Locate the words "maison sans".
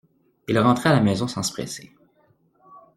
0.99-1.43